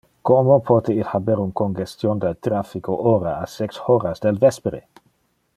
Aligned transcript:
Como 0.27 0.53
pote 0.69 0.93
il 1.01 1.05
haber 1.17 1.35
un 1.43 1.51
congestion 1.59 2.17
del 2.23 2.35
traffico 2.47 2.97
ora, 3.13 3.37
a 3.37 3.45
sex 3.59 3.83
horas 3.97 4.25
del 4.27 4.45
vespere? 4.49 4.85